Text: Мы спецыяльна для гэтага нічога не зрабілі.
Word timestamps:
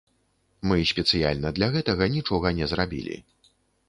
Мы 0.69 0.77
спецыяльна 0.91 1.51
для 1.59 1.67
гэтага 1.75 2.07
нічога 2.15 2.47
не 2.61 2.65
зрабілі. 2.73 3.19